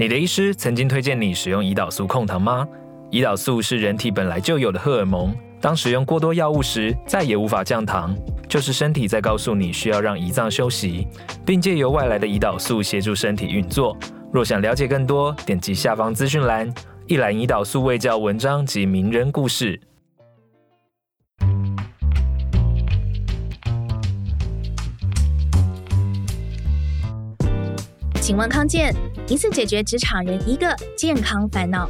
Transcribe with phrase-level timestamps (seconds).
[0.00, 2.64] 你的医师曾经推荐你使用胰岛素控糖吗？
[3.10, 8.16] 胰岛素是人体本来就有的荷尔蒙，当使用过多药物时，再也无法降糖，
[8.48, 11.08] 就是身体在告诉你需要让胰脏休息，
[11.44, 13.96] 并借由外来的胰岛素协助身体运作。
[14.32, 16.72] 若想了解更多，点击下方资讯栏，
[17.08, 19.80] 一览胰岛素卫教文章及名人故事。
[28.20, 28.94] 请问康健，
[29.28, 31.86] 一次解决职场人一个健康烦恼。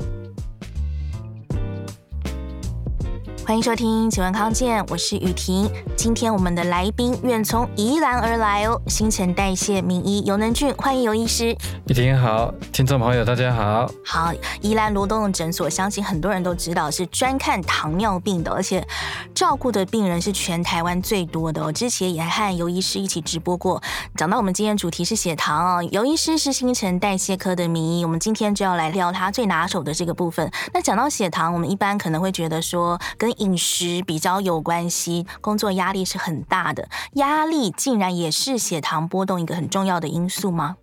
[3.48, 5.70] 欢迎收听《请问康健》，我是雨婷。
[5.97, 11.56] 今天我们的来宾远从宜兰而来哦，新陈代谢名医尤能俊，欢迎尤医师。
[11.87, 13.91] 雨婷好，听众朋友大家好。
[14.05, 18.87] 好，宜兰罗东的诊所，相信很多人都知道是专看糖尿病的，而且
[19.34, 21.65] 照顾的病人是全台湾最多的。
[21.65, 23.83] 我之前也和尤医师一起直播过，
[24.15, 30.51] 讲到我们今天主题是血糖哦，尤医师是新陈代谢科的名医，我们今天就要来聊他最拿手的这个部分。
[30.75, 40.77] 那讲到血糖，我们一般可能会觉得说跟饮食比较有关系，工作压力是很大的，压力竟然也是血糖波动一个很重要的因素吗？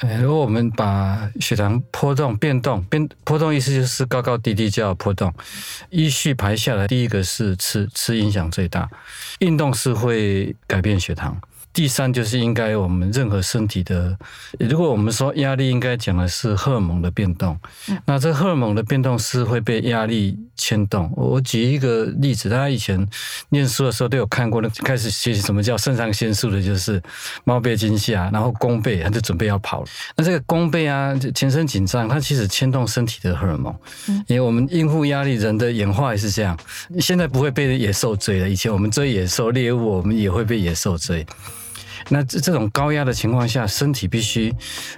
[0.00, 5.32] 呃，如果我们把血糖波动变动变波动，意思就是高高低低叫波动，
[5.90, 8.88] 依序排下来，第一个是吃吃影响最大，
[9.38, 11.40] 运动是会改变血糖。
[11.74, 14.16] 第三就是应该我们任何身体的，
[14.60, 17.58] 如果我们说压力，应该讲的是荷尔蒙的变动。
[18.06, 21.12] 那这荷尔蒙的变动是会被压力牵动。
[21.16, 23.04] 我举一个例子，大家以前
[23.48, 27.02] 念书的时候都有看过，那开始学习什么叫肾上腺素的，就是
[27.42, 29.86] 猫背惊吓，然后弓背，他就准备要跑了。
[30.16, 33.74] 那这个弓背啊，全身紧张，它其实牵动身体的荷尔蒙。
[34.28, 36.56] 因为我们应付压力，人的演化也是这样。
[37.00, 41.26] 现在不会被野兽追了，以前我们追野兽猎物，我们也会被野兽追。
[42.08, 44.54] 那这这种高压的情况下，身体必须，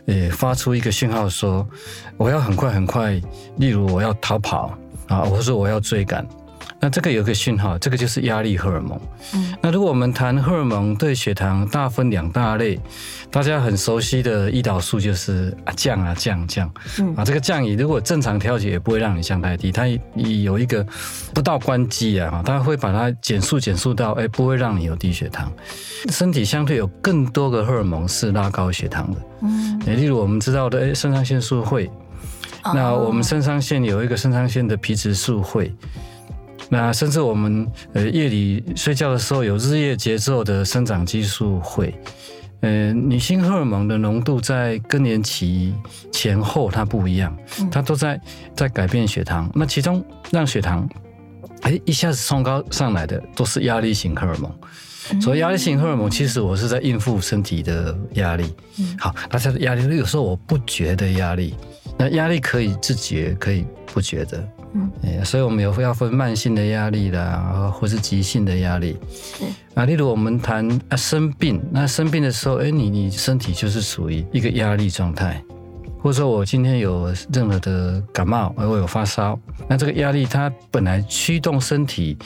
[0.07, 1.67] 呃，发出一个信号说，
[2.17, 3.21] 我要很快很快，
[3.59, 4.77] 例如我要逃跑
[5.09, 6.27] 啊，或者说我要追赶。
[6.79, 9.01] 那这个有个讯号，这个就是压力荷尔蒙。
[9.35, 12.79] 嗯，那如果我们谈荷尔蒙对血糖，大分两大类，
[13.31, 17.15] 大家很熟悉的胰岛素就是啊降啊降降，嗯。
[17.17, 20.87] 啊这个降以如果正常调节也不会让你降太低，它有一个
[21.35, 25.51] 不到关机啊，它会把它减速减速到哎不会让你有低血糖。
[26.11, 31.91] 身体相对有更多个荷尔蒙是拉高血糖的，嗯，例如我们知道的哎肾上腺素会，
[32.63, 35.75] 那我们肾上腺有一个肾上腺的皮质素会。
[36.69, 41.95] 那甚至我们呃夜里睡觉的时候有日夜节奏的生长激素会，
[42.61, 45.75] 呃女性荷尔蒙的浓度在更年期
[46.13, 47.37] 前后它不一样，
[47.71, 48.21] 它都在
[48.55, 49.51] 在改变血糖。
[49.55, 50.89] 那其中让血糖
[51.63, 54.53] 哎一下子冲高上来的都是压力型荷尔蒙。
[55.21, 58.53] 所以压力型荷尔蒙其实我是在应付身体的压力。
[58.99, 61.55] 好，那这压力有时候我不觉得压力，
[61.97, 64.45] 那压力可以自觉，可以不觉得。
[65.03, 68.97] 嗯，所以我们有要分慢性的压力啦，或是急性的压力。
[69.13, 69.45] 是
[69.75, 75.43] 啊，例如我们谈啊生病，那生病的时候，哎，你你身体就是属于一个压力状态，
[76.01, 79.39] 或者说我今天有任何的感冒，而我有发烧，
[79.69, 82.17] 那这个压力它本来驱动身体，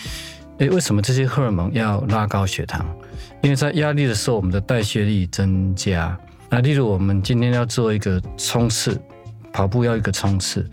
[0.58, 2.84] 哎，为什么这些荷尔蒙要拉高血糖？
[3.42, 6.18] 因为在压力的时候，我们的代谢力增加。
[6.48, 9.00] 那例如我们今天要做一个冲刺。
[9.52, 10.64] 跑步要一个冲刺，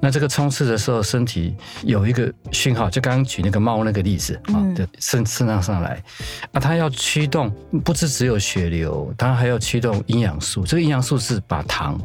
[0.00, 6.02] 那这个冲刺的时候，身体有一个讯号，就刚刚举那个猫那个例子啊，就肾肾上上来，
[6.52, 7.50] 啊，它要驱动，
[7.84, 12.00] 不是只有血流，它还要驱动营养素，这个营养素是把糖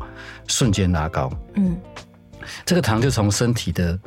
[0.48, 1.78] 瞬间拉高，嗯，
[2.66, 3.98] 这个糖就从身体的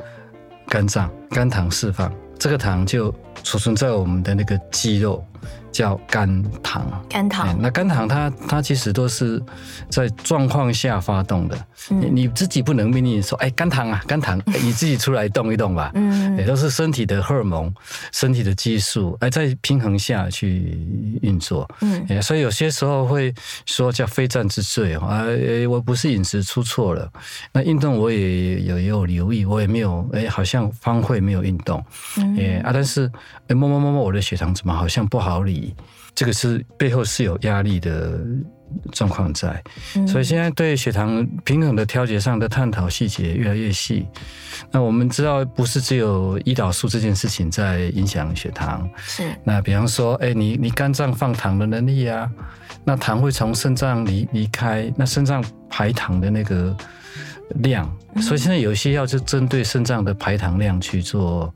[0.67, 3.13] 肝脏肝糖释放，这个糖就
[3.45, 5.25] 储存在我们的那个肌肉。
[5.75, 7.53] 叫肝糖，肝糖。
[7.59, 9.43] 那肝糖它它其实都是
[9.89, 15.91] 在状况下发动的，嗯、你自己不能命令说，哎，肝糖啊，肝糖，你自己出来动一动吧。
[15.95, 17.69] 嗯，也都是身体的荷尔蒙、
[18.13, 20.79] 身体的激素，哎，在平衡下去
[21.21, 21.69] 运作。
[21.81, 23.33] 嗯，所以有些时候会
[23.65, 25.25] 说叫非战之罪啊，
[25.69, 27.11] 我不是饮食出错了，
[27.51, 31.83] 那运动我也有也有留意，我也没有，哎，好像方会没有运动，
[32.15, 33.11] 嗯，哎啊，但是
[33.47, 35.75] 哎，摸摸摸摸，我的血糖怎么好像不好理？
[36.13, 38.19] 这个是背后是有压力的
[38.93, 39.61] 状况在，
[40.07, 44.07] 所以现在对血糖平衡的调节上的探讨细节越来越细。
[44.71, 49.29] 那我们知道，不是只有胰岛素这件事情在影响血糖，是。
[49.43, 52.31] 那比方说，哎，你你肝脏放糖的能力啊，
[52.85, 56.73] 那糖会从肾脏离离开，那肾脏排糖的那个
[57.55, 57.85] 量，
[58.21, 61.53] 所以现在有些药就针对肾脏的排糖量去做。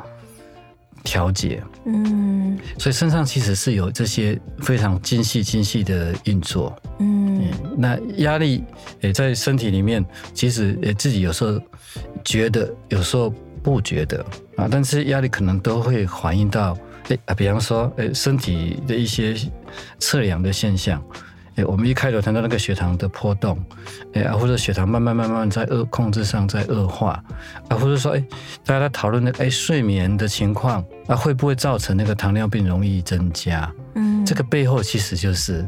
[1.03, 1.63] 调节。
[1.85, 6.75] 嗯，所以身上其实是有这些非常精细、精细的运作。
[6.99, 8.63] 嗯，那压力
[9.01, 11.59] 也在身体里面，其实诶自己有时候
[12.23, 14.25] 觉得，有时候不觉得
[14.55, 19.35] 啊，但是压力可能都会反映到诶啊，比方说诶身体的一些
[19.99, 21.03] 测量的现象。
[21.65, 23.57] 我们一开头谈到那个血糖的波动，
[24.13, 27.23] 哎啊，或者血糖慢慢慢慢在恶控制上在恶化，
[27.69, 28.23] 啊，或者说哎，
[28.65, 33.71] 大家在讨论的哎睡眠的情况啊，会不会造成那个糖尿病容易增加？
[33.95, 35.67] 嗯，这个背后其实就是。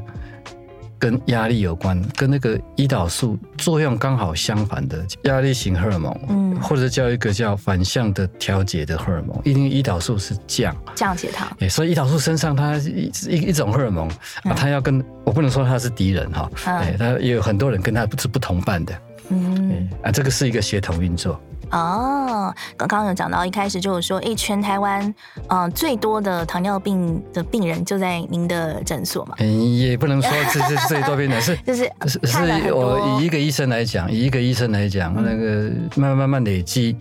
[1.02, 9.42] 跟压力有关，跟那个胰岛素作用刚好相反的压力型荷尔蒙，嗯，或者叫一个叫反向的调节的荷尔蒙。
[9.44, 14.08] 因为胰岛素是降降血糖，哎，所以胰岛素身上它一一一种荷尔蒙
[14.44, 18.94] 啊，它要跟我不能说它是敌人哈，哎，它也有很多人跟它是不同伴的，
[19.30, 21.42] 嗯，啊，这个是一个协同运作。
[21.72, 25.02] 哦，刚刚有讲到，一开始就有说，哎，全台湾，
[25.48, 29.36] 嗯、呃，最多的糖尿病的病人就在您的诊所嘛？
[29.40, 36.96] 嗯，也不能说这是最多病人， 是就是是是我以一个医生来讲，以一个医生来讲，嗯、那个慢慢慢慢累积，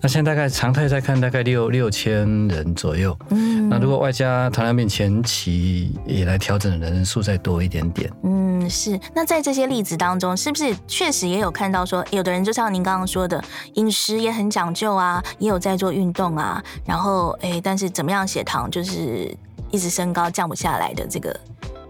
[0.00, 8.98] 那现在大概常态在看大概六六千人左右，嗯，那如果外加糖尿病前期也来调整的人数再多一点点，嗯，是。
[9.14, 13.42] 那在这些例子当中，是不是确实也有看到说，有的人就像您刚刚说的
[13.74, 14.11] 饮食。
[14.18, 19.36] 也很讲究啊，也有在做运动啊，然后哎，但是怎么样血糖就是
[19.70, 21.38] 一直升高降不下来的这个。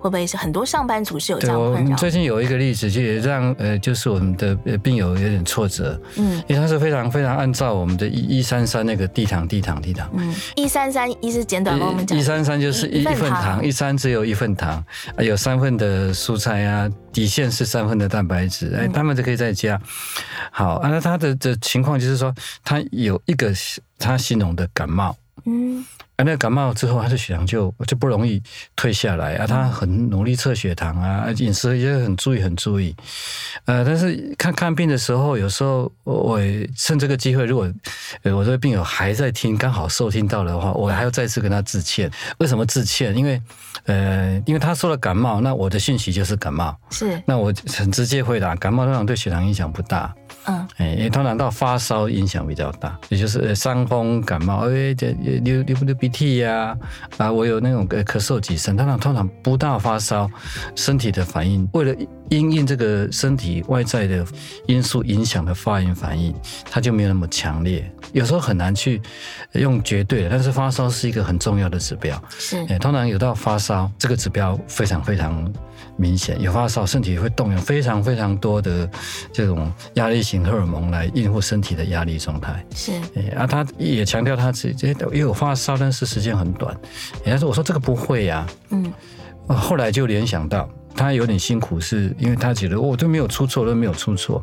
[0.03, 1.93] 会不会是很多上班族是有这样困扰？
[1.93, 4.53] 我最近有一个例子，就也让呃，就是我们的
[4.83, 5.99] 病友有点挫折。
[6.17, 10.11] 嗯，因为他是非常非常按照我们的一一三三那个低糖低糖低糖。
[10.15, 12.19] 嗯，一三三一是简短跟我们讲。
[12.19, 14.85] 一三三就是一份糖，一三只有一份糖，
[15.19, 19.81] 有三份的蔬菜啊，底线是三份的蛋白质，哎，他们就可以再加。
[20.51, 22.35] 好，啊，那他的的情况就是说，
[22.65, 23.53] 他有一个
[24.01, 25.17] 他形容的感冒。
[25.45, 25.85] 嗯。
[26.17, 28.41] 啊，那感冒之后，他的血糖就就不容易
[28.77, 29.47] 退下来啊。
[29.47, 32.95] 他很努力测血糖啊，饮食也很注意，很注意。
[33.65, 36.39] 呃，但是看看病的时候，有时候我
[36.77, 37.73] 趁这个机会，如果
[38.25, 42.11] 呃我这个病友还在听，刚好收听到的话，我还要再次跟他致歉。
[42.39, 43.17] 为什么致歉？
[43.17, 43.41] 因为
[43.87, 46.79] 呃，因为他说了感冒，那我的讯息就是感冒。
[46.91, 47.21] 是。
[47.27, 50.15] 那我很直接回答，感冒通常对血糖影响不大。
[50.47, 55.13] 嗯，哎，通常到发烧影响比较大，也就是伤风感冒，哎，这
[55.43, 56.77] 流流不流鼻涕呀？
[57.17, 60.31] 啊，我有那种咳嗽几声，通常通常不到发烧，
[60.75, 61.95] 身体的反应，为了
[62.29, 64.25] 因应这个身体外在的
[64.67, 66.35] 因素影响的发炎反应，
[66.71, 67.89] 它就没有那么强烈。
[68.13, 69.01] 有时候很难去
[69.53, 72.21] 用绝对的，但是发烧是一个很重要的指标。
[72.39, 75.53] 是，哎，通常有到发烧这个指标非常非常。
[75.97, 78.89] 明显有发烧，身体会动用非常非常多的
[79.33, 82.65] 这种压力型荷尔蒙来应付身体的压力状态。
[82.75, 82.93] 是，
[83.37, 86.77] 啊，他也强调他自己也有发烧，但是时间很短。
[87.25, 88.93] 人家说，我说这个不会呀，嗯，
[89.49, 90.69] 后来就联想到。
[90.95, 94.43] 他有点辛苦，是因为他觉得我都没有出错，都没有出错。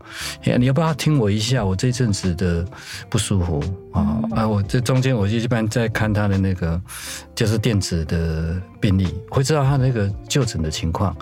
[0.57, 1.63] 你要不要听我一下？
[1.63, 2.65] 我这阵子的
[3.09, 4.47] 不舒服啊啊！
[4.47, 6.81] 我这中间我就一般在看他的那个
[7.35, 11.15] 就是电子的病历，会知道他那个就诊的情况。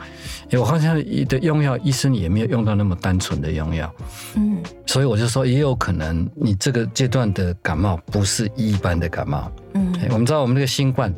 [0.51, 0.95] 我发现他
[1.29, 3.93] 的用药，医生也没有用到那么单纯的用药。
[4.35, 9.51] 嗯，所以我就说，也有可能你这个阶段的感冒不是一般的感冒。
[9.73, 11.13] 嗯，我们知道我们那个新冠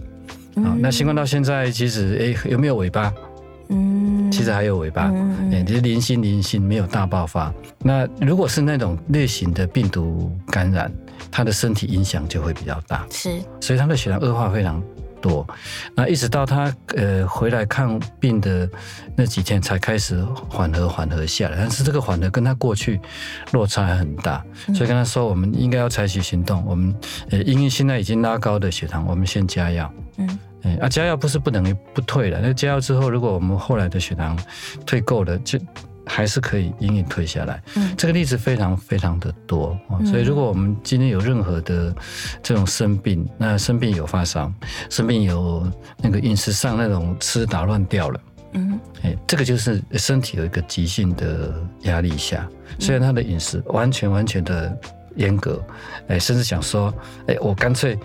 [0.55, 3.13] 啊，那新冠到现在其实哎有没有尾巴？
[3.69, 7.53] 嗯，其实还有尾巴，嗯，就是零星零星，没有大爆发。
[7.79, 10.91] 那如果是那种类型的病毒感染，
[11.31, 14.81] 他的身体影响就会比较大，是，所以他的血糖恶化非常
[15.21, 15.45] 多。
[15.93, 18.67] 那一直到他呃回来看病的
[19.15, 22.99] 那几天才开始缓和缓和下来，但是这个缓和跟他过去
[23.51, 26.95] 落差还很大，所以跟他说我们应该要采取行动，我们
[27.29, 30.39] 呃因为现在已经拉高的血糖，我们先加药，嗯。
[30.63, 32.39] 哎，啊，加药不是不等于不退了。
[32.41, 34.37] 那加药之后，如果我们后来的血糖
[34.85, 35.57] 退够了，就
[36.05, 37.61] 还是可以隐隐退下来。
[37.75, 39.79] 嗯，这个例子非常非常的多。
[40.05, 41.95] 所以，如果我们今天有任何的
[42.41, 44.51] 这种生病，那生病有发烧，
[44.89, 45.65] 生病有
[45.97, 48.21] 那个饮食上那种吃打乱掉了，
[48.53, 52.45] 嗯，哎，这个就是身体有一个急性的压力下，
[52.79, 54.75] 虽然他的饮食完全完全的
[55.15, 55.63] 严格，
[56.07, 56.93] 哎，甚至想说，
[57.27, 57.97] 哎，我干脆。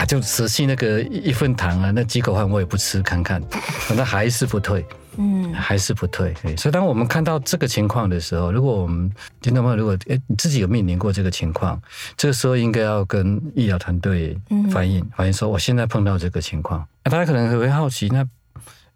[0.00, 3.38] 啊，就舍弃那个一份糖啊，那几口饭我也不吃，看看，
[3.86, 4.82] 反正还是不退，
[5.18, 6.34] 嗯，还是不退。
[6.56, 11.78] 所以当我们看到这个情况的时候，如果我们听众朋友，如果哎你自己有面临过这个情况，
[12.16, 14.34] 这个时候应该要跟医疗团队
[14.72, 16.82] 反映，反映说我现在碰到这个情况。
[17.04, 18.26] 那大家可能会好奇，那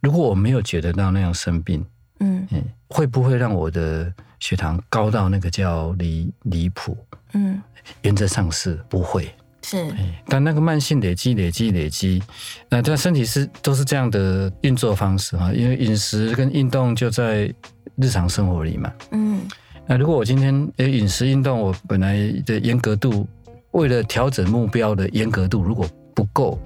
[0.00, 1.84] 如果我没有觉得到那样生病，
[2.20, 2.48] 嗯，
[2.88, 6.96] 会不会让我的血糖高到那个叫离离谱？
[7.34, 7.60] 嗯，
[8.00, 9.30] 原则上是不会。
[9.64, 12.22] 是，哎，但那个慢性累积、累积、累积，
[12.68, 15.50] 那他身体是都是这样的运作方式啊。
[15.54, 17.50] 因为饮食跟运动就在
[17.96, 18.92] 日常生活里嘛。
[19.12, 19.40] 嗯。
[19.86, 23.26] 那如果我今天诶饮食运动，我本来的严格度，
[23.70, 26.58] 为了调整目标的严格度如果不够，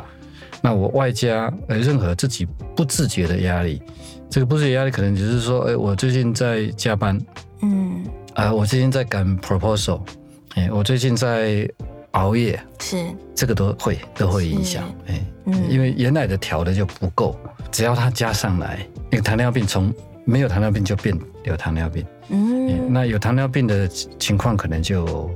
[0.60, 3.80] 那我外加呃任何自己不自觉的压力，
[4.30, 7.16] 这个不自觉压力可能只是说，哎，我最近在加班，
[7.62, 10.00] 嗯，啊，我最近在赶 proposal，
[10.54, 11.68] 哎，我最近在
[12.12, 17.36] 熬夜，是，这个都会都会影响，哎，嗯，因为原来的调的就不够，
[17.70, 18.78] 只要它加上来，
[19.10, 19.92] 那个糖尿病从
[20.24, 22.04] 没有糖尿病就变有糖尿病。
[22.30, 25.30] 嗯，那有糖尿病的情况可能就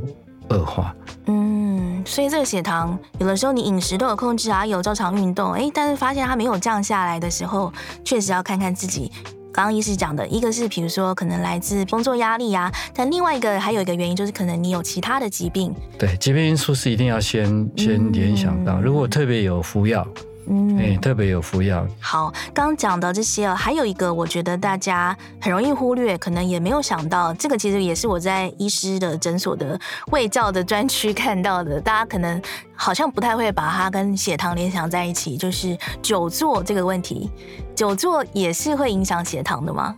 [0.48, 0.94] 恶化。
[1.26, 7.72] 嗯，所以这个血糖有的时候你饮食都有控制啊，有照常运动，哎，但是发现它没有降下来的时候，
[8.04, 9.10] 确实要看看自己。
[9.52, 15.74] 刚刚医师讲的一个是，比如说可能来自工作压力啊，但另外一个还有一个原因就是可能你有其他的疾病。
[15.98, 20.06] 对，疾病因素是一定要先先联想到，如果特别有服药。
[20.46, 21.86] 嗯，哎，特别有服药。
[22.00, 29.78] 好，刚讲的这些，还有一个，我觉得大家很容易忽略，可能也没有想到，这个其实也是我在医师的诊所的
[30.10, 31.80] 卫教的专区看到的。
[31.80, 32.40] 大家可能
[32.74, 37.30] 好像不太会把它跟血糖联想在一起，就是久坐这个问题，
[37.74, 39.94] 久坐也是会影响血糖的吗？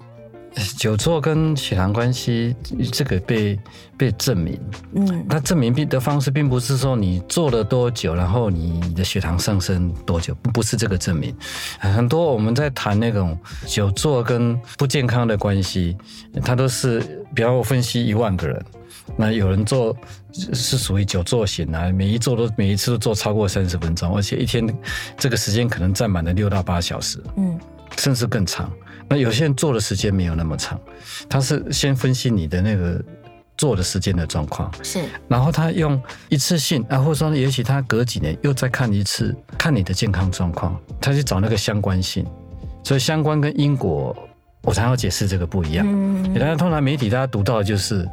[0.78, 2.54] 久坐跟血糖关系，
[2.92, 3.58] 这个被
[3.96, 4.58] 被证明。
[4.94, 11.34] 嗯，那证明并的方式并不是说你坐了多久，然后你的血糖上升多久，不是这个证明。
[11.78, 15.96] 很多我们在谈那种久坐跟不健康的关系，
[16.44, 17.00] 它都是，
[17.34, 18.64] 比方我分析一万个人，
[19.16, 19.96] 那有人做
[20.32, 24.64] 是属于久坐型啊，每一坐都每一次都坐超过三十分钟，而且一天
[25.18, 27.58] 这个时间可能占满了六到八小时，嗯，
[28.04, 28.70] 甚至更长。
[29.08, 30.78] 那有些人做的时间没有那么长，
[31.26, 33.02] 他是先分析你的那个
[33.56, 42.26] 做的时间的状况，是，然后他用一次性啊，或者说也许他隔几年又再看一次，看你的健康状况，他去找那个相关性，
[42.82, 44.14] 所以相关跟因果，
[44.60, 45.86] 我才要解释这个不一样。
[45.88, 48.06] 嗯，当然通常媒体大家读到的就是。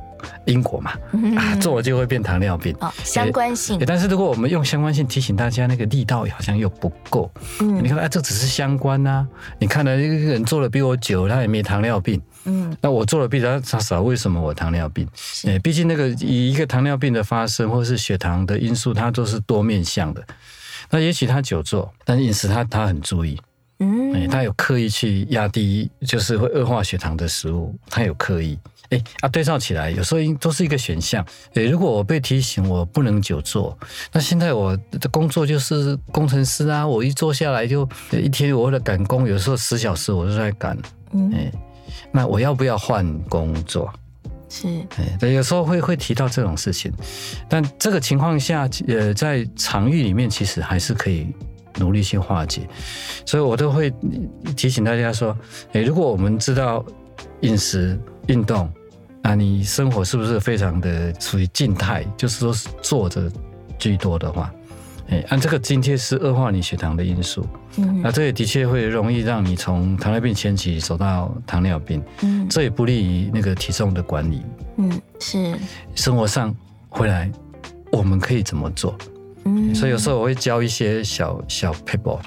[0.45, 0.93] 因果嘛，
[1.37, 2.75] 啊，做了就会变糖尿病。
[2.79, 3.81] 哦，相关性。
[3.85, 7.31] 但是如果我们用相关性提醒大家，那个力道好像又不够。
[7.59, 9.27] 嗯，你看，哎，这只是相关啊。
[9.59, 12.21] 你看了一个人做的比我久，他也没糖尿病。
[12.45, 15.07] 嗯，那我做的比他少，为什么我糖尿病？
[15.45, 20.25] 哎，毕竟那个以一个糖尿病的发生，或是血糖的因素，它都是多面向的。
[20.89, 23.39] 那也许他久坐，但是饮食他他很注意。
[23.79, 28.59] 嗯，他有刻意去压低，就是会恶化血糖的食物，他有刻意。
[28.91, 31.25] 哎啊，对照起来，有时候都是一个选项。
[31.53, 33.77] 哎，如果我被提醒我不能久坐，
[34.11, 40.77] 那现在我的工作就是工程师啊，我一坐下来就一天，我为了赶工，有时候十小时我都在赶。
[41.13, 41.51] 嗯，哎，
[42.11, 43.89] 那我要不要换工作？
[44.49, 44.67] 是，
[44.97, 46.91] 哎，对，有时候会会提到这种事情，
[47.47, 51.27] 但这个情况下，呃，在场域里面其实还是可以
[51.77, 52.67] 努力去化解，
[53.25, 53.89] 所以我都会
[54.57, 55.33] 提醒大家说，
[55.71, 56.85] 哎，如果我们知道
[57.39, 58.69] 饮食、运动。
[59.23, 62.03] 那你生活是不是非常的属于静态？
[62.17, 63.31] 就是说是坐着
[63.77, 64.51] 居多的话，
[65.09, 67.45] 哎，按这个津贴是恶化你血糖的因素。
[67.77, 72.03] 嗯，那这也的确会容易让你从糖尿病前期走到糖尿病。
[72.21, 74.41] 嗯，这也不利于那个体重的管理。
[74.77, 75.55] 嗯，是。
[75.95, 76.53] 生活上
[76.89, 77.31] 回来，
[77.91, 78.97] 我们可以怎么做？
[79.45, 82.19] 嗯，所以有时候我会教一些小小 people，，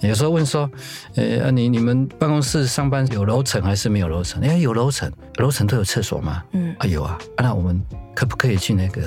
[0.00, 0.70] 有时候问说，
[1.16, 4.42] 呃，你你们办公室上班有楼层还是没有楼层？
[4.42, 6.42] 哎，有楼层，楼层都有厕所吗？
[6.52, 7.80] 嗯，啊有啊，那我们
[8.14, 9.02] 可不可以去那个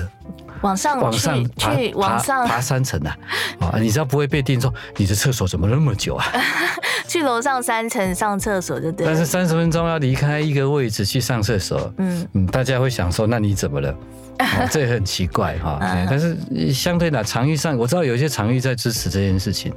[0.60, 3.16] 往上往上去往上爬三层啊？
[3.60, 6.26] 啊，你知道不会被定说你的厕所怎么那么久啊？
[7.08, 9.06] 去楼上三层上厕所就对。
[9.06, 13.94] 但是三十分钟要离开一个位置去上厕所，嗯嗯，大家会想说，那你怎么了？
[14.40, 15.78] 哦、这也很奇怪哈，
[16.10, 16.36] 但是
[16.72, 19.72] 相对的场域上，我知道有些场域在支持这件事情。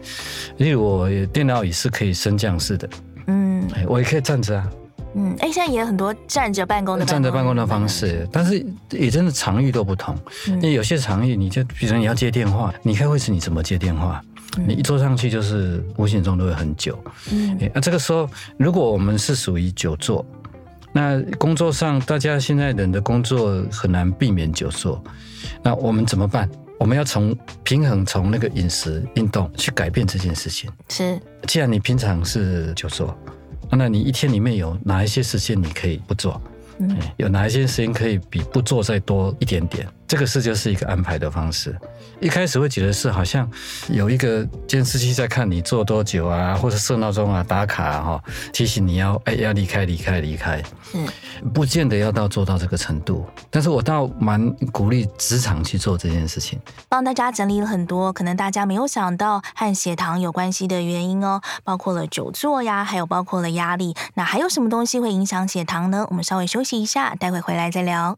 [0.58, 2.90] 例如我电脑椅是可以升降式的，
[3.28, 4.68] 嗯，我也可以站着啊，
[5.16, 10.16] 嗯，哎，现在也有很多站着办公的站着办公的方式，但是也真的场域都不同。
[10.48, 14.22] 因为有些场域，你就比如说你要接电话，你开会时你怎么接电话？
[14.66, 16.98] 你一坐上去就是无形中都会很久，
[17.32, 20.26] 嗯，那这个时候如果我们是属于久坐。
[20.98, 25.00] 那工作上，大家现在人的工作很难避免久坐，
[25.62, 26.50] 那我们怎么办？
[26.80, 30.68] 我们要从平衡，从那个饮食、运动去改变这件事情。
[30.90, 33.16] 是，既然你平常是久坐，
[33.70, 36.42] 那你一天里面有哪一些时间你可以不做？
[36.80, 39.88] 嗯，有哪一些时间可以比不做再多一点点？
[40.08, 41.78] 这个事就是一个安排的方式。
[42.20, 43.48] 一开始会觉得是好像
[43.90, 50.64] 有一个监视器在看你做多久啊，或者设闹钟啊、打卡哈、啊，提醒你要哎要离开、离开、离开。
[50.94, 51.08] 嗯，
[51.54, 56.60] 不见得要到做到这个程度，但是我倒蛮鼓励职场去做这件事情。
[56.90, 63.96] 帮大家整理了很多可能大家没有想到和血糖有关系的原因哦，包括了久坐呀，还有包括了压力。
[64.16, 66.08] 那还有什么东西会影响血糖呢？
[66.10, 68.18] 我们稍微休息一下，待会回来再聊。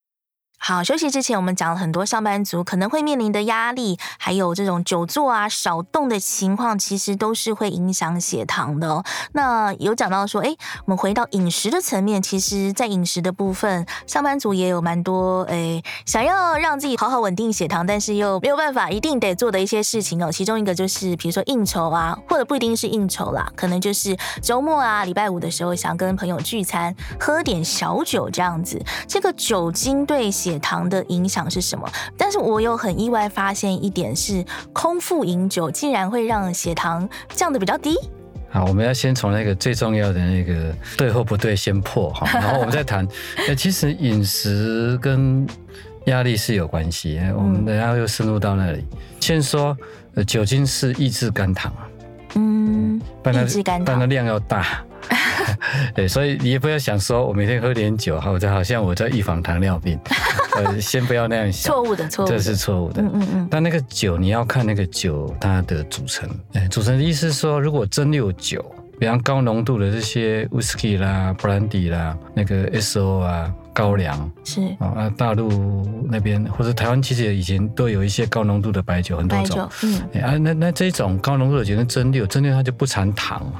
[0.63, 9.03] 好，休息之前，我们讲了很多上班族可能会面临的压力，还有这种久坐啊、少动的情况，其实都是会影响血糖的哦。
[9.31, 20.31] 那有讲到说，哎，我们回到饮食的层面，其实，在饮食的部分，上班族也有蛮多，哎，想要让自己好好稳定血糖，但是又没有办法一定得做的一些事情哦。
[20.31, 28.79] 其中一个就是，比如说应酬啊，或者不一定是应酬啦，可能就是周末啊、礼拜五的时候，想跟朋友聚餐，喝点小酒这样子。
[29.07, 31.89] 这个酒精对血血糖的影响是什么？
[32.17, 34.43] 但是我有很意外发现一点是，
[34.73, 37.95] 空腹饮酒竟然会让血糖降得比较低。
[38.49, 43.07] 好，我们要先从那个最重要的那个对或不对先破哈，然后我们再谈。
[43.47, 45.47] 呃，其实饮食跟
[46.07, 48.83] 压力是有关系，我们等下又深入到那里。
[49.21, 49.77] 先说，
[50.15, 51.87] 呃，酒精是抑制肝糖啊，
[52.35, 54.83] 嗯，抑制肝糖，但它量要大。
[55.95, 59.99] 对，所以你也不要想说，我每天喝点酒，好，就好像我在预防糖尿病。
[60.55, 63.01] 呃， 先不要那样想，错误的，错误，这是错误的。
[63.01, 63.47] 嗯嗯嗯。
[63.49, 66.29] 但那个酒，你要看那个酒它的组成。
[66.53, 68.63] 哎，组成的意思是说，如果蒸馏酒，
[68.99, 79.69] 比方高浓度的这些 whisky 啦、brandy 啦，那个 SO 啊、高粱是啊，大陆那边或者台湾其实以前都有一些高浓度的白酒，很多种。
[79.83, 80.21] 嗯。
[80.21, 83.51] 啊，那那这种高浓度的酒是蒸馏，蒸馏它就不产糖。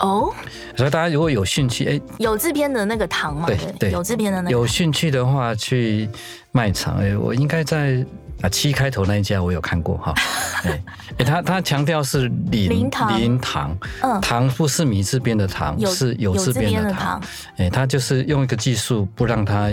[0.00, 0.32] 哦，
[0.76, 3.46] 所以大家如果有兴趣，哎，有制片的那个糖嘛？
[3.46, 4.50] 对对，有制片的那个。
[4.50, 6.08] 有兴趣的话，去
[6.50, 8.04] 卖场，哎，我应该在
[8.42, 10.12] 啊七开头那一家我有看过哈。
[10.66, 10.82] 哎，
[11.18, 17.22] 哎，他他强调是零零糖，零糖，嗯，糖不是米字边的糖，是有字边的糖。
[17.56, 19.70] 哎，他就是用一个技术不让它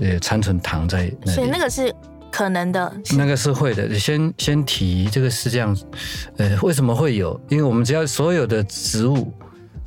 [0.00, 1.36] 呃残存糖在那里。
[1.36, 1.94] 所以那个是
[2.32, 3.98] 可能的，那个是会的。
[3.98, 5.76] 先先提这个是这样，
[6.38, 7.38] 呃，为什么会有？
[7.50, 9.30] 因为我们只要所有的植物。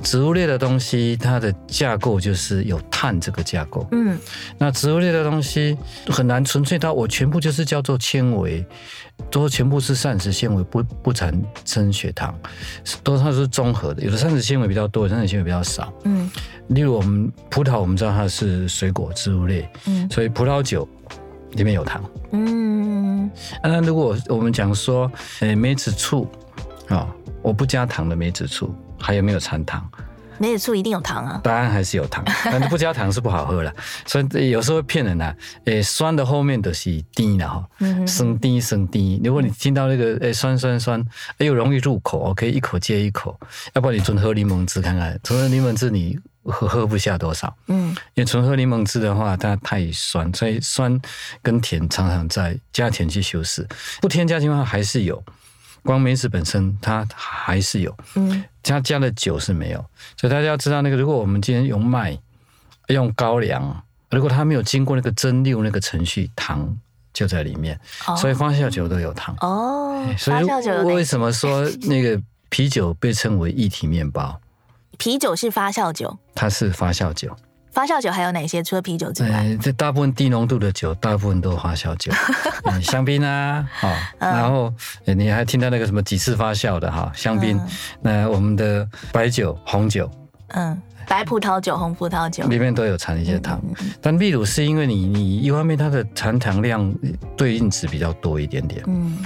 [0.02, 3.88] 植物类的东西，它的架构就是有碳这个架构。
[3.92, 4.18] 嗯，
[4.58, 5.78] 那植物类的东西
[6.08, 8.66] 很难纯粹到我全部就是叫做纤维，
[9.32, 12.38] 都全部是膳食纤维，不不产生血糖，
[13.04, 15.94] 都它是综合的，有的膳食纤维比较多，膳食纤维比较少。
[16.04, 16.30] 嗯，
[16.68, 20.88] 例如我们葡萄，我们知道它是水果植物类，嗯，所以葡萄酒
[21.52, 22.04] 里面有糖。
[22.32, 26.28] 嗯，那如果我们讲说，诶，梅子醋
[26.90, 27.08] 啊，
[27.42, 28.76] 我不加糖的梅子醋。
[29.04, 29.88] 还有没有掺糖？
[30.40, 31.40] 梅子醋一定有糖啊！
[31.44, 33.72] 当然还是有糖， 但是不加糖是不好喝了。
[34.04, 35.34] 所以有时候会骗人啊。
[35.66, 37.64] 诶，酸的后面都是甜的哈，
[38.08, 39.22] 生甜生甜。
[39.24, 41.02] 如果你听到那个诶酸酸酸，
[41.38, 43.40] 又容易入口，可以一口接一口。
[43.74, 47.56] 要不然你纯喝柠檬汁看看，纯喝柠檬汁你喝喝不下多少。
[47.68, 51.00] 嗯，因为纯喝柠檬汁的话，它太酸，所以酸
[51.44, 53.66] 跟甜常常在加甜去修饰。
[54.02, 55.24] 不添加情况下还是有。
[55.84, 59.86] 光梅子本身它还是有，嗯，它加的酒是没有，
[60.18, 62.18] 所以大家要知道那个，如果我们今天用麦、
[62.88, 66.78] 用高粱，如果它没有经过那个蒸馏那个程序，糖
[67.14, 69.36] 就在里面，哦、所以发酵酒都有糖。
[69.42, 70.08] 哦。
[70.18, 70.46] 所以
[70.86, 72.20] 为什么说那个
[72.50, 74.40] 啤酒被称为一体面包？
[74.98, 77.36] 啤酒是发酵酒，它是发酵酒。
[77.74, 78.62] 发酵酒还有哪些？
[78.62, 82.12] 除了啤酒之外，这大部分低浓度的酒，大部分都发酵酒，
[82.82, 84.72] 香槟啊，哦，然后
[85.06, 87.60] 你还听到那个什么几次发酵的哈，香槟，
[88.00, 90.10] 那我们的白酒、红酒，
[90.50, 92.46] 嗯，白葡萄酒、红葡萄酒。
[92.46, 93.60] 里面都有掺一些糖，
[94.00, 96.94] 但秘鲁是因为你你一方面它的含糖量
[97.36, 99.18] 对应值比较多一点点，嗯，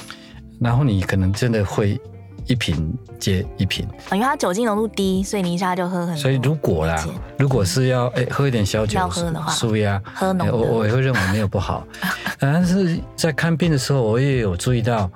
[0.61, 1.99] 然后你可能真的会。
[2.47, 6.17] 一瓶接一瓶，因为它酒精浓度低，所以你一下就喝很多。
[6.17, 7.05] 所以如果啦，
[7.37, 11.85] 如果是要哎喝一点小酒，要喝的话，舒压，喝浓的，我我也会认为没有不好。
[12.39, 15.09] 但是在看病的时候，我也有注意到，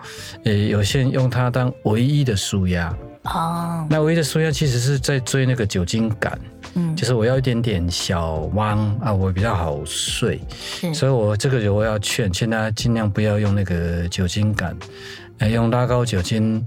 [0.43, 2.93] 呃，有些人用它当唯一的舒压。
[3.23, 3.85] 哦。
[3.89, 6.39] 那唯一的舒压其实是在追那个酒精感。
[6.73, 14.75] 嗯，就是我要一点点小汪啊，我比较好睡，是所以我这个我要劝劝大家尽量不要用那个酒精感。
[15.49, 16.65] 用拉高酒精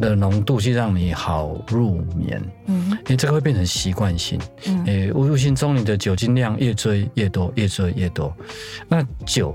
[0.00, 8.34] 的浓度去让你好入眠，嗯，因为这个会变成习惯性，嗯，诶，无形中你的酒精量越追越多，越追越多。
[8.88, 9.54] 那酒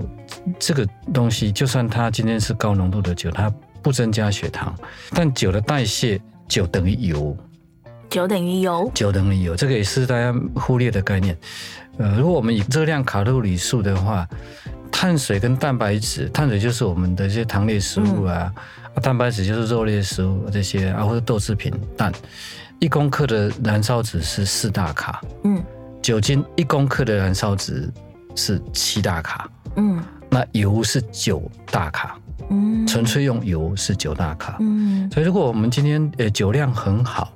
[0.58, 4.74] 这个东西，就算它今天是高浓度的酒，它不增加血糖，
[5.10, 7.36] 但酒的代谢，酒等于油，
[8.08, 11.36] 酒等于油，酒等于油，这个也是大家忽略的概念。
[11.98, 14.26] 呃，如果我们以热量卡路里数的话。
[14.96, 18.54] 碳水跟蛋白质，碳水就是我们的这些糖类食物啊，
[18.94, 22.12] 嗯、蛋白质就是肉类食物这些啊，或者豆制品蛋，
[22.78, 25.60] 一公克的燃烧值是四大卡，嗯，
[26.00, 27.92] 酒精一公克的燃烧值
[28.36, 32.16] 是七大卡，嗯，那油是九大卡，
[32.50, 37.32] 嗯，纯粹用油是九大卡，嗯，所以如果我们今天呃酒量很好，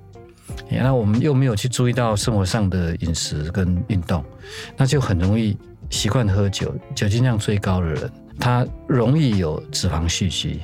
[0.68, 4.24] 那我们又没有去注意到生活上的饮食跟运动，
[4.76, 5.56] 那就很容易。
[5.90, 10.60] 习惯喝酒、酒精量最高的人，他容易有脂肪蓄积。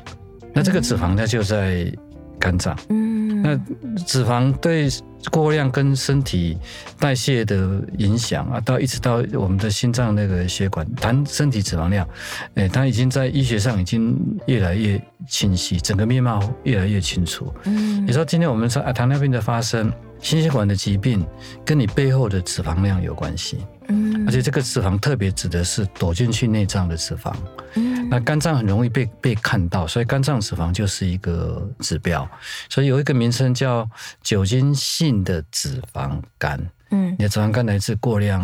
[0.52, 1.90] 那这个脂肪它就在
[2.38, 2.76] 肝脏。
[2.88, 3.56] 嗯，那
[4.04, 4.88] 脂肪对
[5.30, 6.58] 过量跟身体
[6.98, 12.06] 代谢的影响啊，到一直到我们的心脏那个血管，谈身体脂肪量，
[12.54, 17.52] 哎，它已经在医学上已经越来越清晰，整个面貌越来越清楚。
[17.64, 21.26] 嗯，你说今天我们说啊，糖尿病的发生，心血管的疾病，
[21.64, 23.58] 跟你背后的脂肪量有关系。
[23.88, 27.34] 嗯，而且这个脂肪特别指的是躲进去内脏的脂肪。
[27.74, 32.28] 嗯，那肝脏很容易被被看到，所以肝脏脂肪就是一个指标。
[32.68, 33.88] 所以有一个名称叫
[34.22, 36.58] 酒精性的脂肪肝。
[36.90, 38.42] 嗯，你的脂肪肝来自过量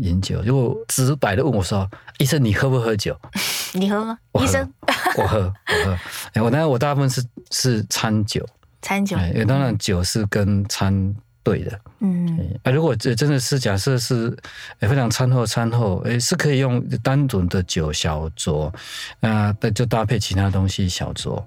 [0.00, 0.42] 饮酒。
[0.44, 3.18] 如果直白的问我说：“医生，你喝不喝酒？”
[3.74, 4.18] 你喝吗？
[4.40, 4.72] 医生，
[5.16, 5.98] 我喝，我喝。
[6.34, 8.44] 哎，我当然我大部分是是餐酒，
[8.80, 9.16] 餐酒。
[9.16, 11.14] 哎，当然酒是跟餐。
[11.44, 14.34] 对的，嗯，啊，如果这真的是假设是
[14.80, 18.72] 非常餐后餐后，诶，是可以用单独的酒小酌，
[19.20, 21.40] 啊，那就搭配其他东西小酌，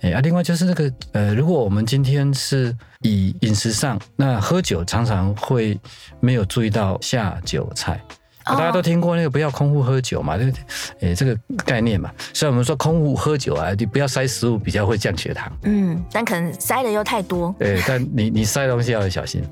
[0.00, 5.78] 诶，啊，另外就是那个，呃，如果我们今天是以饮食上，那喝酒常常会
[6.18, 8.02] 没有注意到下酒菜。
[8.44, 10.52] 大家都听过那个不要空腹喝酒嘛，对？
[11.00, 12.10] 诶，这个概念嘛。
[12.32, 15.50] 所以我们说空腹喝酒啊，你不要塞食物，比较会降血糖。
[15.62, 17.54] 嗯，但可能塞的又太多。
[17.58, 19.42] 对，但你你塞东西要小心。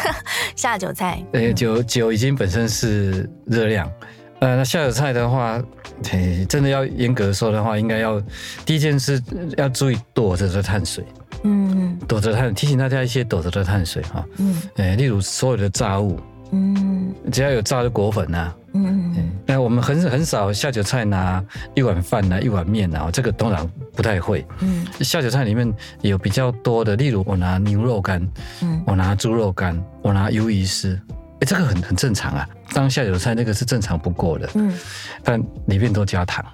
[0.56, 1.22] 下酒菜。
[1.32, 3.90] 诶，酒酒已经本身是热量，
[4.40, 5.60] 呃，那下酒菜的话，
[6.10, 8.20] 诶，真的要严格说的话，应该要
[8.64, 9.20] 第一件事
[9.56, 11.04] 要注意躲着的碳水。
[11.42, 14.24] 嗯，躲着碳，提醒大家一些躲着的碳水哈。
[14.38, 16.18] 嗯，诶，例如所有的炸物。
[16.54, 19.14] 嗯，只要有炸的果粉呐、啊，嗯。
[19.16, 21.42] 嗯，那我们很很少下酒菜拿
[21.74, 24.44] 一碗饭呐，一碗面呐，这个当然不太会。
[24.60, 28.20] 嗯，下酒菜里面有比较多的，例如我拿牛肉干，
[28.62, 30.98] 嗯，我拿猪肉干，我拿鱿鱼丝，
[31.40, 34.48] 哎，这个很很正常啊，当下酒菜那个是正常不过的。
[34.54, 34.72] 嗯，
[35.22, 36.44] 但里面都加糖，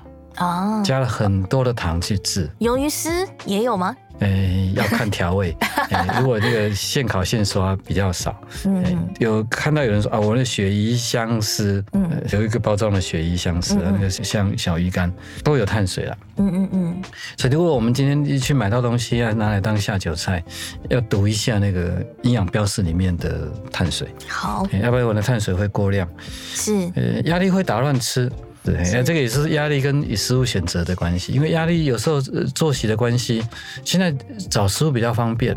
[0.40, 2.50] 哦，加了很多的糖去制。
[2.60, 3.10] 鱿鱼丝
[3.44, 3.94] 也有吗？
[4.20, 5.56] 诶，要看调味。
[5.90, 15.10] 诶，如果这个现烤现刷比较少，嗯，有看到有人说啊，我的鳕鱼香丝，嗯，有一个包装的鳕鱼香丝，那个像小鱼干
[15.42, 17.02] 都有碳水了，嗯嗯嗯。
[17.38, 20.42] 所以如果我们今天一去买到东西啊，拿来当下酒菜，
[20.90, 26.06] 要读一下那个营养标示里面的碳水，好，要不然我的碳水会过量，
[26.54, 28.30] 是，呃，压力会打乱吃。
[28.62, 33.42] 对，那这个也是压力跟食物选择的关系，因为压力有时候作息的关系，
[33.84, 34.12] 现在
[34.50, 35.56] 找食物比较方便，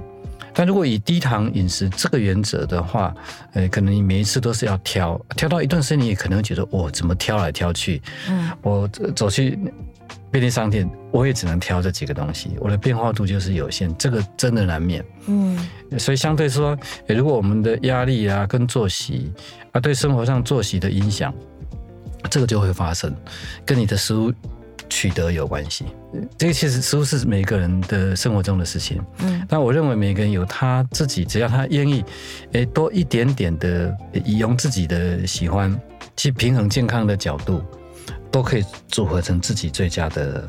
[0.53, 3.13] 但如果以低糖饮食这个原则的话，
[3.51, 9.59] 呃，可能你每一次都是要挑，挑到一段时间，你也可能会觉得，我怎么挑来挑去，嗯，我走去
[10.31, 15.59] 便利商店，我也只能挑这几个东西，我的变化度就是有限，这个真的难免，嗯，
[15.99, 19.29] 所以相对说，如果我们的压力啊跟作息
[19.73, 21.33] 啊对生活上作息的影响。
[22.29, 23.15] 这个就会发生，
[23.65, 24.33] 跟你的食物
[24.89, 25.85] 取得有关系。
[26.37, 32.03] 这个其实食物是每个人的生活中的事情，嗯，但我认为每个人有他自己，只要他愿意，
[32.51, 35.75] 诶，多一点点的以用自己的喜欢
[36.15, 37.63] 去平衡健康的角度，
[38.31, 40.47] 都可以组合成自己最佳的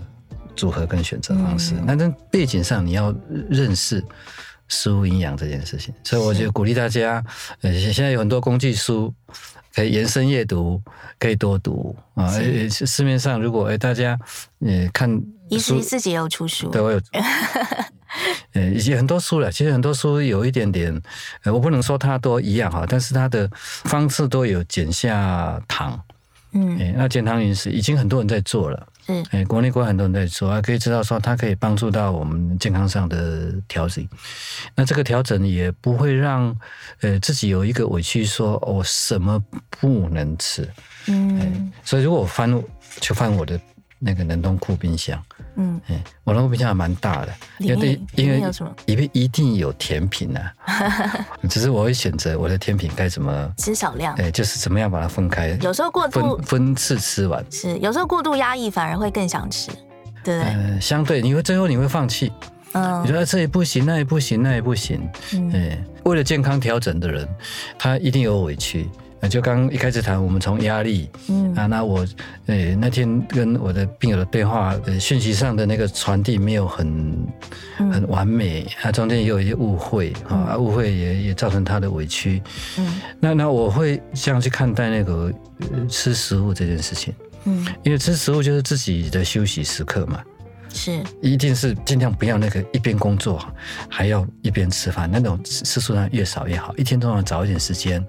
[0.54, 1.74] 组合跟选择方式。
[1.86, 3.14] 那在背景上，你要
[3.48, 4.04] 认识
[4.68, 7.24] 食物营养这件事情，所以我就鼓励大家，
[7.62, 9.12] 呃，现在有很多工具书。
[9.74, 10.80] 可以延伸阅读，
[11.18, 12.30] 可以多读啊！
[12.70, 14.18] 市面上如果哎大家
[14.60, 17.00] 呃看书，医师自己也有出书，对我有，
[18.54, 19.50] 呃，已经很多书了。
[19.50, 21.02] 其实很多书有一点点，
[21.42, 26.00] 呃，我不能说它都一样哈，但是它的方式都有减下糖，
[26.52, 28.86] 嗯，那减糖饮食已经很多人在做了。
[29.06, 34.06] 嗯，哎，国内国外很多人在做，啊，可以知道说它可以帮助到我们健康上的调整。
[34.74, 36.56] 那这个调整也不会让
[37.00, 40.68] 呃自己有一个委屈，说我什么不能吃。
[41.06, 42.50] 嗯，所以如果我翻
[43.00, 43.60] 就翻我的
[44.04, 45.20] 那个冷冻库冰箱。
[45.56, 48.42] 嗯，哎，我冷冻冰箱还蛮大的，因为因为
[48.86, 50.52] 里面一定有甜品啊。
[51.48, 57.44] 只是我会选择我的甜品该怎么吃少量，哎，就是怎么样把它分开，有时候过度分分次吃完。
[57.50, 59.70] 是有时候过度压抑反而会更想吃，
[60.22, 60.52] 对不对？
[60.54, 62.32] 嗯、相对你会最后你会放弃，
[62.72, 65.08] 嗯你觉得这也不行，那也不行，那也不行。
[65.32, 67.28] 嗯哎，为了健康调整的人，
[67.78, 68.88] 他一定有委屈。
[69.28, 72.06] 就刚刚一开始谈，我们从压力，嗯啊，那我
[72.46, 77.26] 呃那天跟我的病友的对话，呃，讯息上的那个传递没有很
[77.76, 82.42] 很完美，啊，中间也有一些误会，啊，误会也也造成他的委屈。
[82.78, 90.22] 嗯那那我会这样去看待那个、呃、吃食物这件事情，嗯，因为吃食物就是自己的休息时刻嘛。
[90.74, 93.42] 是一定是尽量不要那个一边工作
[93.88, 96.76] 还要一边吃饭，那种次数量越少越好。
[96.76, 98.04] 一天都要找一点时间，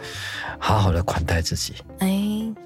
[0.57, 1.75] 好好的款待自己。
[1.99, 2.07] 哎，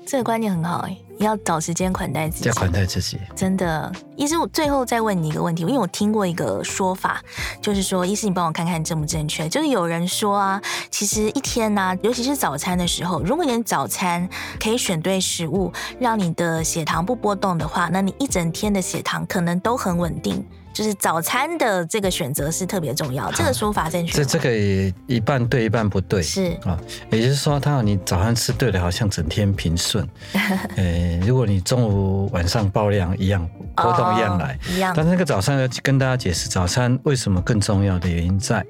[0.10, 3.20] 这个观念很好哎，要找时间款待自己，要款待自己。
[3.36, 7.22] 真的，医师，我最后再问你一个问题，因为我听过一个说法，
[7.62, 9.48] 就是说，医师你帮我看看正不正确？
[9.48, 14.28] 就是有人说啊，其实一天呢、啊，尤其是早餐的时候，如果你早餐
[14.60, 20.44] 可以选对食物，让你的血糖不波动的话，那你一整天的血糖可能都很稳定。
[20.80, 24.14] 就是早餐的这个选择是特别重要，这个说法正确吗？
[24.16, 26.24] 这这个也一半对，一半不对。
[26.24, 26.80] 是啊，
[27.12, 30.08] 也就是说，他你早餐吃对了，好像整天平顺。
[30.78, 34.94] 呃，如果你中午晚上爆量一样波动一样来，哦、一样。
[34.96, 38.66] 但是那个早餐要跟大家解释，早餐为什么更重要的原因在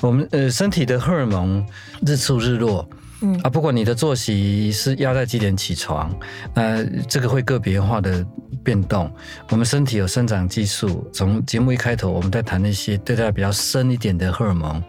[0.00, 1.66] 我们呃身体的荷尔蒙
[2.06, 2.88] 日出日落。
[3.24, 6.14] 嗯啊，不管你的作息是要在几点起床，
[6.52, 8.24] 呃，这个会个别化的
[8.62, 9.10] 变动。
[9.48, 14.82] 我们身体有生长激素，从节目一开头我们在谈那些对待比较深一点的荷尔蒙，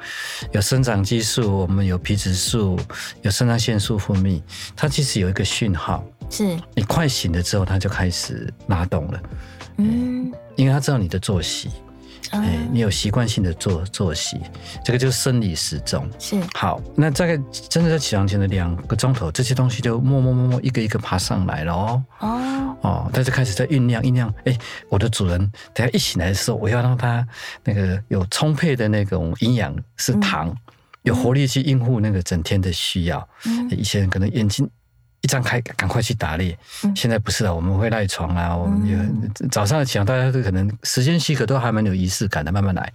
[0.51, 2.77] 有生长激素，我们有皮质素，
[3.21, 4.41] 有肾上腺素分泌，
[4.75, 9.21] 它其实有一个讯号，是你快醒了之后，它就开始拉动了。
[9.77, 11.69] 嗯，因为它知道你的作息。
[12.41, 14.39] 哎、欸，你有习惯性的作作息，
[14.83, 16.09] 这个就是生理时钟。
[16.19, 17.37] 是好，那大概
[17.69, 22.03] 真的在起床前的两个钟头，这些东西就默默默默一个一个爬上来了哦。
[22.19, 24.29] 哦哦，它就开始在酝酿酝酿。
[24.45, 25.39] 哎、欸，我的主人
[25.73, 27.27] 等下一醒来的时候，我要让他
[27.63, 30.57] 那个有充沛的那种营养是糖，嗯、
[31.03, 33.27] 有活力去应付那个整天的需要。
[33.45, 34.69] 嗯，一些人可能眼睛。
[35.25, 36.55] 一张开，赶快去打猎。
[36.95, 38.55] 现在不是了，我们会赖床啊。
[38.55, 42.51] 我们有早上起床，大家都可能时间许可，都还蛮有仪式感的。
[42.51, 42.93] 慢慢来。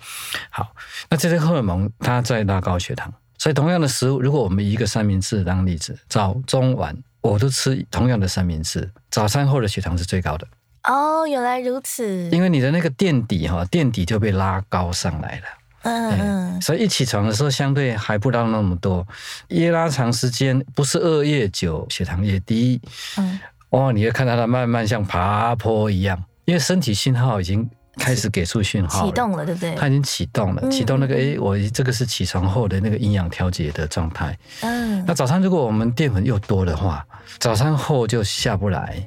[0.49, 0.73] 好，
[1.09, 10.47] 那这些荷尔蒙它在拉高血糖，所以同样的食物，如果我们一个三明治当例子，早中晚我都吃同样的三明治，早餐后的血糖是最高的。
[10.85, 12.29] 哦，原来如此。
[12.31, 15.45] 因为你的那个垫底哈，垫底就被拉高上来了。
[15.83, 19.07] 嗯嗯，所以一起床的时候相对还不到那么多，
[19.49, 22.81] 越拉长时间，不是饿越久，血糖越低。
[23.17, 23.41] 嗯，
[23.71, 29.75] 哦，你会看到它慢慢像爬坡一样，因为身体信号已经开始给出讯号，启动了，对不对？
[29.75, 34.37] 它已经启动了，启动那个哎，我这个是起床后的那个营养调节的状态。
[34.61, 37.07] 嗯，那早餐如果我们淀粉又多的话，
[37.39, 39.03] 早餐后就下不来。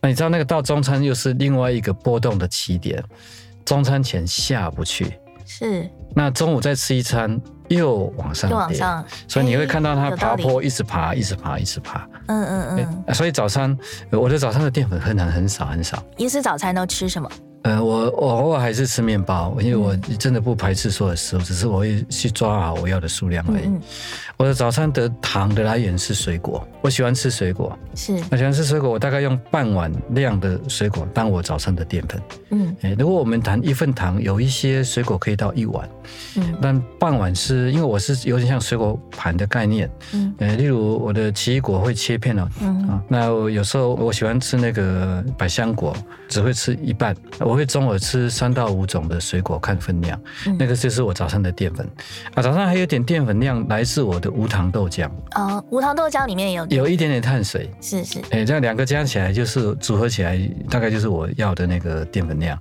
[0.00, 3.02] 那你知道那个到中餐又是另外一个波动的起点，
[3.64, 5.12] 中餐前下不去。
[5.46, 12.06] 是，那中午再吃一餐，又往上，又往上，所以你会看到它爬坡，一直爬，一直爬，一直爬。
[12.26, 13.14] 嗯嗯嗯。
[13.14, 13.76] 所以早餐，
[14.10, 16.02] 我的早餐的淀粉很难很少很少。
[16.16, 17.30] 一次早餐都吃什么？
[17.62, 23.70] 呃，我我偶尔还是吃面包，因为我真的不排斥所有食物，只是我会去抓好我要的数量而已。
[24.36, 27.78] 我的早餐的糖的来源是水果，我喜欢吃水果。
[27.94, 32.22] 是，我喜欢吃水果，我大概用半碗量的水果当我早餐的淀粉。
[32.50, 35.88] 嗯，如果我们谈一份糖，有一些水果可以到一碗。
[36.36, 39.90] 嗯，但半碗是因为我是有点像水果盘的概念。
[40.12, 42.48] 嗯，呃，例如我的奇异果会切片哦。
[42.60, 45.94] 嗯啊，那我有时候我喜欢吃那个百香果，
[46.28, 47.14] 只会吃一半。
[47.40, 51.86] 我会中午吃三到五种的水果，看分量，嗯、那个就是我早上的淀粉。
[52.34, 55.10] 啊，早上还有点淀粉量来自我的无糖豆浆。
[55.34, 57.70] 哦，无糖豆浆里面也有有一点点碳水。
[57.82, 58.20] 是是。
[58.30, 60.38] 哎，这样两个加起来就是组合起来，
[60.70, 62.58] 大概就是我要的那个淀粉量。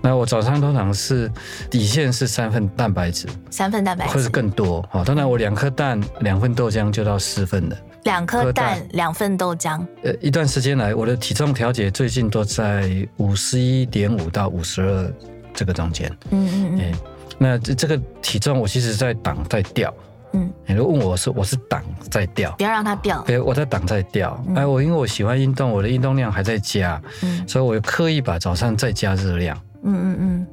[0.00, 1.30] 那我早上通常是
[1.70, 4.82] 底线是三份蛋白质，三份蛋白质，或是更多。
[4.90, 7.76] 好，当然我两颗蛋，两份豆浆就到四份了。
[8.04, 9.84] 两颗蛋，两份豆浆。
[10.02, 15.12] 呃，一段时间来，我的体重调节最近都在五十一点五到五十二
[15.52, 16.10] 这个中间。
[16.30, 16.94] 嗯嗯嗯。
[17.36, 19.92] 那这这个体重我其实在挡在掉，
[20.32, 23.22] 嗯，你如果问我是我是挡在掉，不要让它掉。
[23.22, 24.32] 对，我在挡在掉。
[24.50, 29.56] 哎、嗯，我因为我喜欢运动，我的运动量还在加，嗯，所以我刻意把早上再加热量。
[29.82, 30.46] 嗯嗯嗯，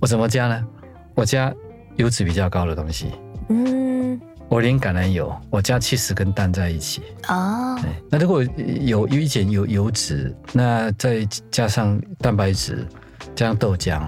[0.00, 0.66] 我怎么加呢？
[1.14, 1.52] 我加
[1.96, 3.12] 油脂比较高的东西。
[3.48, 7.02] 嗯，我淋橄榄油，我加七十跟蛋在一起。
[7.28, 7.78] 哦，
[8.10, 8.42] 那如果
[8.80, 12.86] 有有一点有油脂，那再加上蛋白质，
[13.34, 14.02] 加上豆浆。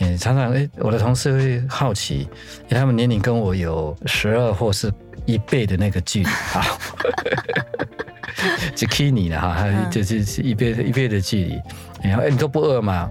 [0.00, 4.92] 嗯，常常哎，我的同事会好奇，因为他们年龄跟我有十二或是
[5.26, 6.78] 一倍的那个距离 哈，
[8.74, 11.60] 就 Kenny 了哈，就是一倍一倍的距离。
[12.02, 13.10] 然后哎，你都不饿吗？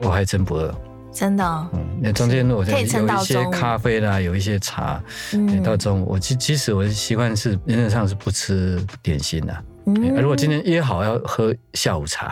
[0.00, 0.74] 我还真不饿，
[1.12, 1.68] 真的、哦。
[1.72, 5.00] 嗯，那中间我有一些咖啡啦，有一些茶，
[5.32, 9.56] 嗯，到中午我其其实我的习惯是原则上是不吃点心的。
[9.86, 12.26] 嗯，如果今天约好要喝下午茶，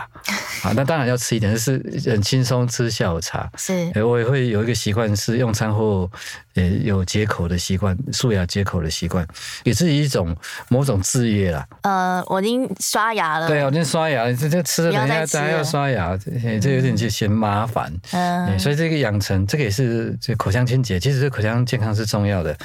[0.63, 3.49] 啊，那当然要吃一点，就是很轻松吃下午茶。
[3.57, 6.09] 是，我也会有一个习惯是用餐后，
[6.55, 9.27] 呃，有解口的习惯，素牙解口的习惯，
[9.63, 10.35] 也是一种
[10.69, 11.67] 某种制约啦。
[11.81, 13.47] 呃，我已经刷牙了。
[13.47, 17.91] 对啊，我已经刷牙了，这这吃了等一下大家要刷牙，这这有点就嫌麻烦。
[18.11, 22.55] 嗯，所以这个养成，这个也是这口腔清洁，其实这口腔健康是重要的。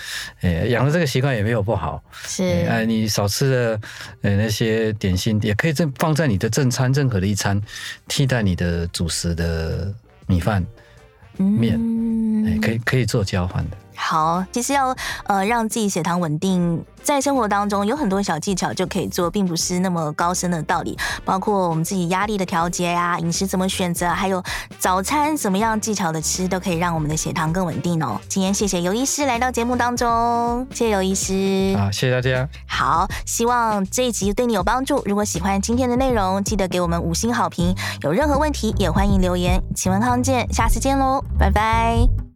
[0.41, 2.03] 哎，养了这个习惯也没有不好。
[2.27, 3.81] 是，哎，你少吃了
[4.23, 4.93] 呃那些。
[4.99, 7.61] 点心也可以正放在你的正餐，任何的一餐
[8.09, 9.95] 替代你的主食的
[10.27, 10.65] 米饭、
[11.37, 12.28] 面，嗯，
[12.61, 13.77] 可以可以做交换的。
[14.01, 20.97] 好，其实要呃让自己血糖稳定，在生活当中有很多小技巧就可以做，并不是那么高深的道理。
[21.25, 24.41] 包括我们自己压力的调节呀，饮食怎么选择，还有
[24.79, 28.21] 早餐怎么样技巧的吃，都可以让我们的血糖更稳定哦。
[28.29, 31.77] 今天谢谢尤医师来到节目当中，谢谢尤医师。
[31.77, 32.49] 好，谢谢大家。
[32.69, 35.03] 好，希望这一集对你有帮助。
[35.07, 37.75] 如果喜欢今天的内容，记得给我们五星好评。
[38.03, 39.61] 有任何问题也欢迎留言。
[39.75, 42.28] 请问康健，下次见喽，拜拜。